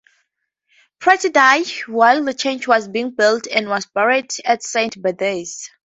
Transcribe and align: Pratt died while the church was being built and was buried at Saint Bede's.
Pratt 0.97 1.31
died 1.31 1.69
while 1.85 2.23
the 2.25 2.33
church 2.33 2.67
was 2.67 2.87
being 2.87 3.11
built 3.11 3.45
and 3.45 3.69
was 3.69 3.85
buried 3.85 4.31
at 4.45 4.63
Saint 4.63 4.99
Bede's. 4.99 5.69